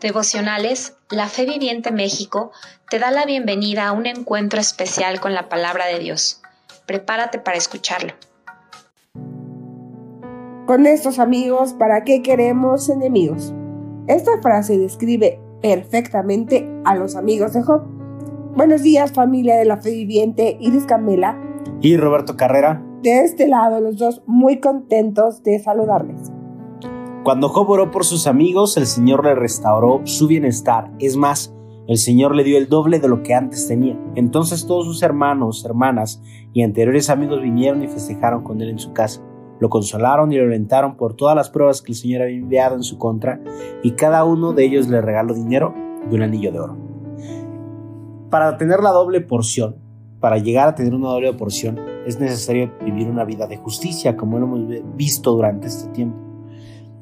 Devocionales, 0.00 0.96
la 1.10 1.26
Fe 1.26 1.44
Viviente 1.44 1.90
México 1.90 2.52
te 2.88 3.00
da 3.00 3.10
la 3.10 3.26
bienvenida 3.26 3.88
a 3.88 3.92
un 3.92 4.06
encuentro 4.06 4.60
especial 4.60 5.18
con 5.18 5.34
la 5.34 5.48
palabra 5.48 5.86
de 5.86 5.98
Dios. 5.98 6.40
Prepárate 6.86 7.40
para 7.40 7.56
escucharlo. 7.56 8.12
Con 10.66 10.86
estos 10.86 11.18
amigos, 11.18 11.72
¿para 11.72 12.04
qué 12.04 12.22
queremos 12.22 12.88
enemigos? 12.88 13.52
Esta 14.06 14.40
frase 14.40 14.78
describe 14.78 15.40
perfectamente 15.60 16.68
a 16.84 16.94
los 16.94 17.16
amigos 17.16 17.52
de 17.54 17.62
Job. 17.62 17.82
Buenos 18.54 18.82
días 18.82 19.12
familia 19.12 19.56
de 19.56 19.64
la 19.64 19.78
Fe 19.78 19.90
Viviente, 19.90 20.56
Iris 20.60 20.86
Camela 20.86 21.40
y 21.80 21.96
Roberto 21.96 22.36
Carrera. 22.36 22.82
De 23.02 23.24
este 23.24 23.48
lado, 23.48 23.80
los 23.80 23.98
dos 23.98 24.22
muy 24.26 24.60
contentos 24.60 25.42
de 25.42 25.58
saludarles. 25.58 26.30
Cuando 27.24 27.48
Job 27.48 27.68
oró 27.68 27.90
por 27.90 28.04
sus 28.04 28.26
amigos, 28.26 28.76
el 28.76 28.86
Señor 28.86 29.24
le 29.24 29.34
restauró 29.34 30.00
su 30.04 30.28
bienestar. 30.28 30.90
Es 30.98 31.16
más, 31.16 31.54
el 31.88 31.98
Señor 31.98 32.34
le 32.34 32.44
dio 32.44 32.56
el 32.56 32.68
doble 32.68 33.00
de 33.00 33.08
lo 33.08 33.22
que 33.22 33.34
antes 33.34 33.66
tenía. 33.66 33.98
Entonces 34.14 34.66
todos 34.66 34.86
sus 34.86 35.02
hermanos, 35.02 35.64
hermanas 35.64 36.22
y 36.52 36.62
anteriores 36.62 37.10
amigos 37.10 37.42
vinieron 37.42 37.82
y 37.82 37.88
festejaron 37.88 38.44
con 38.44 38.60
él 38.60 38.70
en 38.70 38.78
su 38.78 38.92
casa. 38.92 39.22
Lo 39.58 39.68
consolaron 39.68 40.30
y 40.32 40.36
lo 40.36 40.44
alentaron 40.44 40.96
por 40.96 41.14
todas 41.14 41.34
las 41.34 41.50
pruebas 41.50 41.82
que 41.82 41.92
el 41.92 41.98
Señor 41.98 42.22
había 42.22 42.36
enviado 42.36 42.76
en 42.76 42.82
su 42.82 42.96
contra, 42.98 43.40
y 43.82 43.92
cada 43.92 44.24
uno 44.24 44.52
de 44.52 44.64
ellos 44.64 44.86
le 44.88 45.00
regaló 45.00 45.34
dinero 45.34 45.74
y 46.10 46.14
un 46.14 46.22
anillo 46.22 46.52
de 46.52 46.60
oro. 46.60 46.76
Para 48.30 48.56
tener 48.56 48.80
la 48.80 48.90
doble 48.90 49.20
porción, 49.20 49.76
para 50.20 50.38
llegar 50.38 50.68
a 50.68 50.74
tener 50.74 50.94
una 50.94 51.08
doble 51.08 51.32
porción, 51.32 51.80
es 52.06 52.20
necesario 52.20 52.70
vivir 52.84 53.08
una 53.08 53.24
vida 53.24 53.46
de 53.46 53.56
justicia, 53.56 54.16
como 54.16 54.38
lo 54.38 54.46
hemos 54.46 54.96
visto 54.96 55.32
durante 55.32 55.66
este 55.66 55.88
tiempo. 55.88 56.27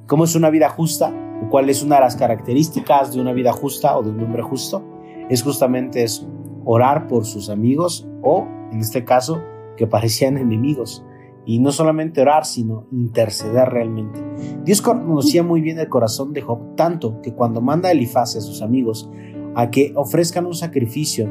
¿Cómo 0.07 0.23
es 0.23 0.37
una 0.37 0.51
vida 0.51 0.69
justa? 0.69 1.13
¿Cuál 1.51 1.69
es 1.69 1.83
una 1.83 1.97
de 1.97 2.03
las 2.03 2.15
características 2.15 3.13
de 3.13 3.21
una 3.21 3.33
vida 3.33 3.53
justa 3.53 3.99
o 3.99 4.05
de 4.05 4.11
un 4.11 4.21
hombre 4.21 4.41
justo? 4.41 4.85
Es 5.29 5.43
justamente 5.43 6.05
eso, 6.05 6.29
orar 6.65 7.09
por 7.09 7.25
sus 7.25 7.51
amigos 7.51 8.07
o, 8.23 8.47
en 8.71 8.79
este 8.79 9.05
caso, 9.05 9.43
que 9.77 9.89
parecían 9.89 10.39
enemigos. 10.39 11.05
Y 11.45 11.59
no 11.59 11.73
solamente 11.73 12.21
orar, 12.21 12.45
sino 12.45 12.87
interceder 12.93 13.69
realmente. 13.69 14.25
Dios 14.65 14.81
conocía 14.81 15.43
muy 15.43 15.61
bien 15.61 15.81
el 15.81 15.89
corazón 15.89 16.33
de 16.33 16.41
Job, 16.41 16.77
tanto 16.77 17.21
que 17.21 17.35
cuando 17.35 17.61
manda 17.61 17.89
a 17.89 17.93
Elifaz 17.93 18.37
a 18.37 18.41
sus 18.41 18.63
amigos 18.63 19.11
a 19.57 19.71
que 19.71 19.93
ofrezcan 19.97 20.47
un 20.47 20.55
sacrificio 20.55 21.29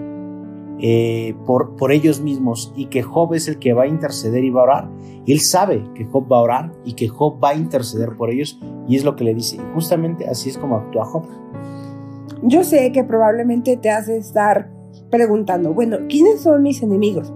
eh, 0.80 1.36
por, 1.45 1.76
por 1.76 1.92
ellos 1.92 2.22
mismos 2.22 2.73
y 2.76 2.88
que 2.88 3.02
Job 3.02 3.34
es 3.34 3.48
el 3.48 3.59
que 3.59 3.73
va 3.73 3.84
a 3.84 3.88
interceder 3.88 4.44
y 4.44 4.50
va 4.50 4.62
a 4.62 4.64
orar. 4.64 4.90
Él 5.26 5.40
sabe 5.40 5.84
que 5.95 6.06
Job 6.06 6.31
va 6.31 6.38
a 6.38 6.42
orar 6.42 6.72
y 6.84 6.94
que 6.94 7.08
Job 7.08 7.44
va 7.44 7.50
a 7.50 7.56
interceder 7.56 8.16
por 8.18 8.30
ellos 8.30 8.59
y 8.88 8.96
es 8.96 9.03
lo 9.03 9.16
que 9.16 9.23
le 9.23 9.34
dice. 9.34 9.56
Y 9.56 9.73
justamente 9.73 10.28
así 10.28 10.50
es 10.50 10.58
como 10.58 10.76
actúa 10.78 11.06
Job. 11.06 11.23
Yo 12.44 12.64
sé 12.64 12.92
que 12.92 13.03
probablemente 13.03 13.78
te 13.78 13.90
hace 13.90 14.18
estar 14.18 14.70
preguntando, 15.09 15.73
bueno, 15.73 15.98
¿quiénes 16.09 16.42
son 16.42 16.62
mis 16.62 16.84
enemigos? 16.84 17.34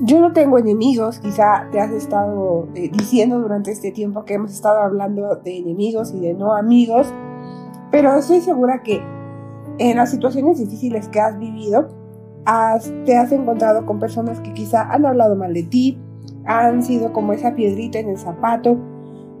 Yo 0.00 0.20
no 0.20 0.32
tengo 0.32 0.58
enemigos, 0.58 1.20
quizá 1.20 1.68
te 1.72 1.80
has 1.80 1.90
estado 1.90 2.68
eh, 2.74 2.90
diciendo 2.92 3.40
durante 3.40 3.70
este 3.70 3.92
tiempo 3.92 4.24
que 4.24 4.34
hemos 4.34 4.52
estado 4.52 4.80
hablando 4.80 5.36
de 5.36 5.56
enemigos 5.56 6.12
y 6.12 6.20
de 6.20 6.34
no 6.34 6.54
amigos, 6.54 7.06
pero 7.90 8.14
estoy 8.14 8.40
segura 8.40 8.82
que 8.82 9.00
en 9.78 9.96
las 9.96 10.10
situaciones 10.10 10.58
difíciles 10.58 11.08
que 11.08 11.20
has 11.20 11.38
vivido, 11.38 11.88
te 13.04 13.16
has 13.16 13.32
encontrado 13.32 13.84
con 13.86 13.98
personas 13.98 14.40
que 14.40 14.52
quizá 14.54 14.90
han 14.92 15.04
hablado 15.04 15.34
mal 15.34 15.52
de 15.52 15.64
ti, 15.64 15.98
han 16.44 16.82
sido 16.82 17.12
como 17.12 17.32
esa 17.32 17.54
piedrita 17.54 17.98
en 17.98 18.08
el 18.08 18.18
zapato, 18.18 18.78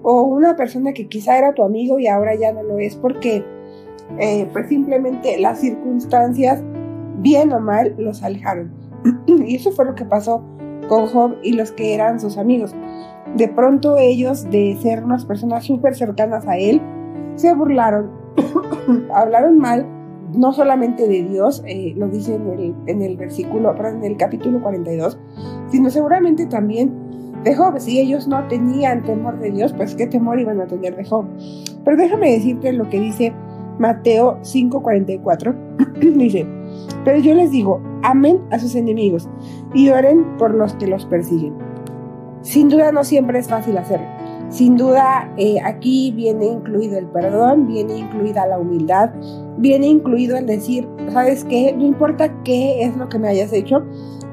o 0.02 0.22
una 0.22 0.56
persona 0.56 0.92
que 0.92 1.08
quizá 1.08 1.38
era 1.38 1.54
tu 1.54 1.62
amigo 1.62 1.98
y 1.98 2.08
ahora 2.08 2.34
ya 2.34 2.52
no 2.52 2.62
lo 2.62 2.78
es 2.78 2.96
porque 2.96 3.44
eh, 4.18 4.48
pues 4.52 4.68
simplemente 4.68 5.38
las 5.38 5.60
circunstancias, 5.60 6.62
bien 7.18 7.52
o 7.52 7.60
mal, 7.60 7.94
los 7.98 8.22
alejaron. 8.22 8.72
y 9.26 9.56
eso 9.56 9.72
fue 9.72 9.84
lo 9.84 9.94
que 9.94 10.04
pasó 10.04 10.42
con 10.88 11.06
Job 11.06 11.36
y 11.42 11.52
los 11.52 11.72
que 11.72 11.94
eran 11.94 12.20
sus 12.20 12.38
amigos. 12.38 12.74
De 13.34 13.48
pronto 13.48 13.98
ellos, 13.98 14.48
de 14.50 14.76
ser 14.80 15.04
unas 15.04 15.24
personas 15.24 15.64
súper 15.64 15.94
cercanas 15.94 16.46
a 16.46 16.56
él, 16.56 16.80
se 17.34 17.52
burlaron, 17.54 18.10
hablaron 19.12 19.58
mal 19.58 19.86
no 20.34 20.52
solamente 20.52 21.08
de 21.08 21.24
Dios, 21.24 21.62
eh, 21.66 21.94
lo 21.96 22.08
dice 22.08 22.34
en 22.34 22.48
el, 22.48 22.74
en 22.86 23.02
el 23.02 23.16
versículo, 23.16 23.74
en 23.84 24.04
el 24.04 24.16
capítulo 24.16 24.60
42, 24.60 25.18
sino 25.70 25.90
seguramente 25.90 26.46
también 26.46 26.92
de 27.44 27.54
Job. 27.54 27.78
Si 27.78 28.00
ellos 28.00 28.26
no 28.28 28.46
tenían 28.48 29.02
temor 29.04 29.38
de 29.38 29.50
Dios, 29.50 29.72
pues 29.72 29.94
qué 29.94 30.06
temor 30.06 30.40
iban 30.40 30.60
a 30.60 30.66
tener 30.66 30.96
de 30.96 31.04
Job. 31.04 31.26
Pero 31.84 31.96
déjame 31.96 32.32
decirte 32.32 32.72
lo 32.72 32.88
que 32.88 33.00
dice 33.00 33.32
Mateo 33.78 34.38
5:44. 34.42 35.54
dice, 36.16 36.46
pero 37.04 37.18
yo 37.18 37.34
les 37.34 37.50
digo, 37.50 37.80
amen 38.02 38.40
a 38.50 38.58
sus 38.58 38.74
enemigos 38.74 39.28
y 39.74 39.90
oren 39.90 40.36
por 40.38 40.54
los 40.54 40.74
que 40.74 40.86
los 40.86 41.06
persiguen. 41.06 41.54
Sin 42.42 42.68
duda 42.68 42.92
no 42.92 43.04
siempre 43.04 43.38
es 43.38 43.48
fácil 43.48 43.76
hacerlo. 43.78 44.15
Sin 44.48 44.76
duda, 44.76 45.32
eh, 45.36 45.56
aquí 45.64 46.12
viene 46.12 46.46
incluido 46.46 46.98
el 46.98 47.06
perdón, 47.06 47.66
viene 47.66 47.98
incluida 47.98 48.46
la 48.46 48.58
humildad, 48.58 49.10
viene 49.58 49.88
incluido 49.88 50.36
el 50.36 50.46
decir, 50.46 50.88
¿sabes 51.12 51.44
qué? 51.44 51.74
No 51.76 51.84
importa 51.84 52.42
qué 52.44 52.84
es 52.84 52.96
lo 52.96 53.08
que 53.08 53.18
me 53.18 53.28
hayas 53.28 53.52
hecho, 53.52 53.84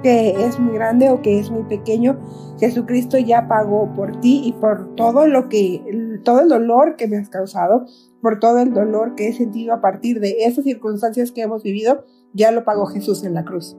que 0.04 0.46
es 0.46 0.60
muy 0.60 0.76
grande 0.76 1.10
o 1.10 1.22
que 1.22 1.40
es 1.40 1.50
muy 1.50 1.64
pequeño, 1.64 2.20
Jesucristo 2.60 3.18
ya 3.18 3.48
pagó 3.48 3.92
por 3.96 4.20
ti 4.20 4.42
y 4.46 4.54
por 4.54 4.96
todo 4.96 5.28
lo 5.28 5.50
que, 5.50 5.82
todo 6.24 6.42
el 6.42 6.50
dolor 6.50 6.96
que 6.96 7.08
me 7.08 7.18
has 7.18 7.30
causado, 7.30 7.86
por 8.22 8.40
todo 8.40 8.60
el 8.60 8.74
dolor 8.74 9.16
que 9.16 9.30
he 9.30 9.34
sentido 9.34 9.74
a 9.74 9.82
partir 9.82 10.20
de 10.20 10.46
esas 10.46 10.64
circunstancias 10.64 11.32
que 11.32 11.42
hemos 11.42 11.64
vivido, 11.64 12.06
ya 12.34 12.52
lo 12.52 12.64
pagó 12.64 12.86
Jesús 12.86 13.24
en 13.24 13.34
la 13.34 13.44
cruz. 13.44 13.76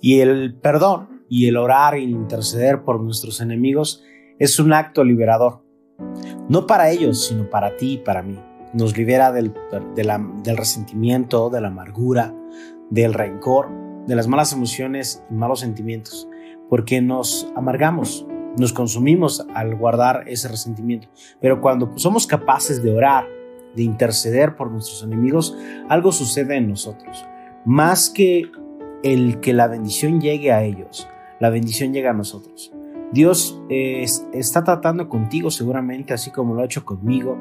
Y 0.00 0.20
el 0.20 0.58
perdón 0.58 1.24
y 1.28 1.46
el 1.46 1.56
orar 1.56 1.96
y 1.98 2.04
interceder 2.04 2.82
por 2.82 3.00
nuestros 3.00 3.40
enemigos 3.40 4.02
es 4.42 4.58
un 4.58 4.72
acto 4.72 5.04
liberador. 5.04 5.62
No 6.48 6.66
para 6.66 6.90
ellos, 6.90 7.28
sino 7.28 7.48
para 7.48 7.76
ti 7.76 7.92
y 7.92 7.98
para 7.98 8.24
mí. 8.24 8.40
Nos 8.72 8.96
libera 8.96 9.30
del, 9.30 9.54
resentimiento, 10.56 11.48
de 11.48 11.60
la 11.60 11.68
amargura, 11.68 12.34
del 12.90 13.14
rencor, 13.14 13.68
de 14.08 14.16
las 14.16 14.26
malas 14.26 14.52
emociones 14.52 15.22
y 15.30 15.34
malos 15.34 15.60
sentimientos, 15.60 16.28
porque 16.68 17.00
nos 17.00 17.52
amargamos, 17.54 18.26
nos 18.58 18.72
consumimos 18.72 19.46
al 19.54 19.76
guardar 19.76 20.24
ese 20.26 20.48
resentimiento. 20.48 21.06
Pero 21.40 21.60
cuando 21.60 21.96
somos 21.96 22.26
capaces 22.26 22.82
de 22.82 22.90
orar, 22.90 23.28
de 23.76 23.84
interceder 23.84 24.56
por 24.56 24.72
nuestros 24.72 25.04
enemigos, 25.04 25.56
algo 25.88 26.10
sucede 26.10 26.56
en 26.56 26.68
nosotros. 26.68 27.24
Más 27.64 28.10
que 28.10 28.50
el 29.04 29.38
que 29.38 29.52
la 29.52 29.68
bendición 29.68 30.20
llegue 30.20 30.50
a 30.50 30.64
ellos, 30.64 31.06
la 31.38 31.48
bendición 31.48 31.92
llega 31.92 32.10
a 32.10 32.14
nosotros. 32.14 32.72
Dios 33.12 33.60
eh, 33.68 34.06
está 34.32 34.64
tratando 34.64 35.08
contigo 35.08 35.50
seguramente, 35.50 36.14
así 36.14 36.30
como 36.30 36.54
lo 36.54 36.62
ha 36.62 36.64
hecho 36.64 36.84
conmigo, 36.84 37.38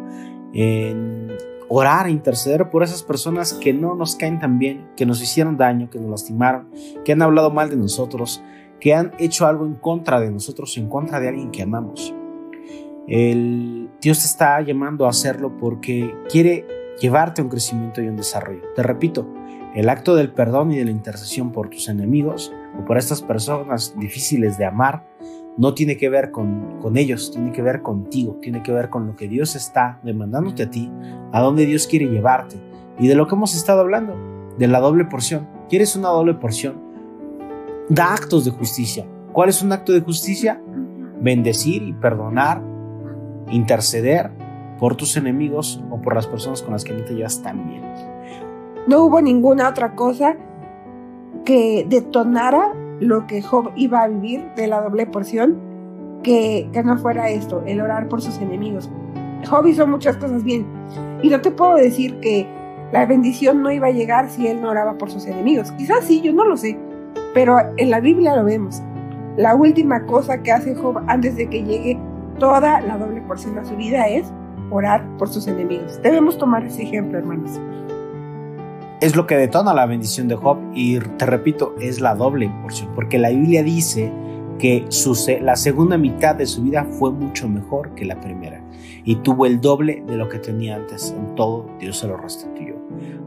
en 0.54 1.32
orar, 1.70 2.08
e 2.08 2.12
interceder 2.12 2.70
por 2.70 2.84
esas 2.84 3.02
personas 3.04 3.54
que 3.54 3.72
no 3.72 3.96
nos 3.96 4.16
caen 4.18 4.40
tan 4.40 4.60
bien, 4.60 4.90
que 4.98 5.06
nos 5.06 5.22
hicieron 5.22 5.56
daño, 5.56 5.90
que 5.90 6.00
nos 6.00 6.10
lastimaron, 6.10 6.70
que 7.06 7.14
han 7.14 7.22
hablado 7.22 7.50
mal 7.50 7.70
de 7.70 7.78
nosotros, 7.78 8.44
que 8.82 8.94
han 8.94 9.14
hecho 9.20 9.48
algo 9.48 9.66
en 9.66 9.76
contra 9.76 10.20
de 10.20 10.30
nosotros, 10.30 10.78
en 10.78 10.90
contra 10.90 11.22
de 11.22 11.30
alguien 11.30 11.52
que 11.52 11.64
amamos. 11.64 12.14
El, 13.08 13.90
Dios 14.02 14.20
te 14.20 14.26
está 14.26 14.60
llamando 14.62 15.06
a 15.06 15.10
hacerlo 15.10 15.58
porque 15.58 16.14
quiere 16.30 16.66
llevarte 17.00 17.42
a 17.42 17.46
un 17.46 17.50
crecimiento 17.50 18.02
y 18.02 18.08
un 18.08 18.18
desarrollo. 18.18 18.62
Te 18.76 18.84
repito, 18.84 19.28
el 19.74 19.88
acto 19.88 20.16
del 20.16 20.34
perdón 20.34 20.72
y 20.72 20.78
de 20.78 20.86
la 20.86 20.92
intercesión 20.92 21.52
por 21.52 21.70
tus 21.70 21.88
enemigos 21.88 22.54
o 22.78 22.84
por 22.84 22.98
estas 22.98 23.22
personas 23.22 23.96
difíciles 23.98 24.58
de 24.58 24.66
amar 24.66 25.06
no 25.58 25.74
tiene 25.74 25.98
que 25.98 26.10
ver 26.10 26.32
con, 26.32 26.80
con, 26.82 26.98
ellos, 26.98 27.32
tiene 27.32 27.52
que 27.52 27.62
ver 27.62 27.82
contigo, 27.82 28.38
tiene 28.42 28.64
que 28.64 28.72
ver 28.72 28.90
con 28.90 29.08
lo 29.08 29.16
que 29.16 29.28
Dios 29.28 29.56
está 29.56 30.00
demandándote 30.04 30.64
a 30.64 30.70
ti, 30.70 30.92
a 31.32 31.42
dónde 31.42 31.66
Dios 31.66 31.88
quiere 31.88 32.06
llevarte 32.06 32.58
y 33.00 33.08
de 33.08 33.16
lo 33.16 33.28
que 33.28 33.36
hemos 33.36 33.56
estado 33.56 33.82
hablando, 33.82 34.16
de 34.58 34.68
la 34.68 34.80
doble 34.80 35.06
porción. 35.06 35.48
¿Quieres 35.70 35.96
una 35.96 36.10
doble 36.10 36.36
porción? 36.36 36.76
Da 37.90 38.14
actos 38.14 38.46
de 38.46 38.52
justicia. 38.52 39.06
¿Cuál 39.32 39.50
es 39.50 39.62
un 39.62 39.72
acto 39.72 39.92
de 39.92 40.02
justicia? 40.02 40.62
Bendecir 41.20 41.84
y 41.84 41.94
perdonar, 41.94 42.62
interceder 43.50 44.32
por 44.80 44.96
tus 44.96 45.18
enemigos 45.18 45.84
o 45.90 46.02
por 46.02 46.16
las 46.16 46.28
personas 46.28 46.62
con 46.62 46.74
las 46.74 46.84
que 46.84 46.94
no 46.94 47.04
te 47.04 47.14
llevas 47.14 47.42
tan 47.42 47.68
bien. 47.68 47.82
No 48.88 49.06
hubo 49.06 49.22
ninguna 49.22 49.70
otra 49.70 49.96
cosa 49.96 50.36
que 51.46 51.86
detonara 51.88 52.74
lo 53.02 53.28
que 53.28 53.42
Job 53.42 53.72
iba 53.76 54.04
a 54.04 54.08
vivir 54.08 54.46
de 54.56 54.68
la 54.68 54.80
doble 54.80 55.06
porción, 55.08 55.58
que, 56.24 56.70
que 56.72 56.84
no 56.84 56.98
fuera 56.98 57.30
esto, 57.30 57.64
el 57.66 57.82
orar 57.82 58.08
por 58.08 58.22
sus 58.22 58.38
enemigos. 58.38 58.90
Job 59.50 59.66
hizo 59.66 59.86
muchas 59.88 60.18
cosas 60.18 60.44
bien. 60.44 60.66
Y 61.24 61.30
no 61.30 61.42
te 61.42 61.52
puedo 61.52 61.76
decir 61.76 62.20
que 62.20 62.48
la 62.92 63.06
bendición 63.06 63.64
no 63.64 63.72
iba 63.72 63.88
a 63.88 63.92
llegar 63.92 64.30
si 64.30 64.48
él 64.48 64.62
no 64.62 64.70
oraba 64.70 64.98
por 64.98 65.10
sus 65.10 65.26
enemigos. 65.26 65.72
Quizás 65.74 66.06
sí, 66.06 66.22
yo 66.22 66.32
no 66.32 66.46
lo 66.46 66.56
sé. 66.56 66.78
Pero 67.34 67.58
en 67.78 67.90
la 67.90 68.00
Biblia 68.00 68.36
lo 68.36 68.46
vemos. 68.46 68.82
La 69.36 69.56
última 69.56 70.06
cosa 70.06 70.44
que 70.44 70.52
hace 70.52 70.76
Job 70.76 71.02
antes 71.08 71.36
de 71.36 71.50
que 71.50 71.64
llegue 71.64 71.98
toda 72.38 72.82
la 72.82 72.98
doble 72.98 73.22
porción 73.22 73.58
a 73.58 73.66
su 73.66 73.76
vida 73.76 74.08
es 74.08 74.32
orar 74.70 75.06
por 75.18 75.28
sus 75.28 75.48
enemigos. 75.48 76.00
Debemos 76.04 76.38
tomar 76.38 76.66
ese 76.66 76.84
ejemplo, 76.84 77.18
hermanos. 77.18 77.60
Es 79.02 79.16
lo 79.16 79.26
que 79.26 79.36
detona 79.36 79.74
la 79.74 79.88
bendición 79.88 80.28
de 80.28 80.36
Job 80.36 80.60
y 80.76 81.00
te 81.00 81.26
repito, 81.26 81.74
es 81.82 82.00
la 82.00 82.14
doble 82.14 82.52
porción, 82.62 82.92
porque 82.94 83.18
la 83.18 83.30
Biblia 83.30 83.64
dice 83.64 84.14
que 84.60 84.86
su, 84.90 85.18
la 85.42 85.56
segunda 85.56 85.98
mitad 85.98 86.36
de 86.36 86.46
su 86.46 86.62
vida 86.62 86.86
fue 86.86 87.12
mucho 87.12 87.50
mejor 87.50 87.96
que 87.96 88.06
la 88.06 88.20
primera 88.22 88.64
y 89.04 89.16
tuvo 89.16 89.48
el 89.48 89.60
doble 89.60 90.04
de 90.06 90.18
lo 90.18 90.30
que 90.30 90.38
tenía 90.38 90.76
antes. 90.76 91.16
En 91.18 91.34
todo 91.34 91.68
Dios 91.80 91.98
se 91.98 92.08
lo 92.08 92.16
restituyó. 92.16 92.76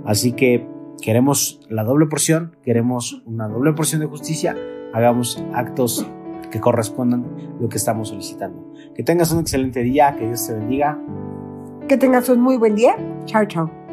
Así 0.05 0.31
que 0.31 0.65
queremos 1.03 1.61
la 1.69 1.83
doble 1.83 2.07
porción, 2.07 2.55
queremos 2.63 3.25
una 3.27 3.49
doble 3.49 3.73
porción 3.73 4.01
de 4.01 4.07
justicia, 4.07 4.57
hagamos 4.93 5.43
actos 5.55 6.07
que 6.53 6.61
correspondan 6.61 7.25
a 7.59 7.63
lo 7.63 7.69
que 7.69 7.79
estamos 7.79 8.11
solicitando. 8.11 8.73
Que 8.95 9.03
tengas 9.03 9.33
un 9.33 9.41
excelente 9.41 9.83
día, 9.83 10.15
que 10.17 10.25
Dios 10.25 10.47
te 10.47 10.55
bendiga. 10.55 11.01
Que 11.89 11.97
tengas 11.97 12.29
un 12.29 12.41
muy 12.41 12.59
buen 12.59 12.77
día. 12.77 12.97
Chao, 13.27 13.45
chao. 13.47 13.84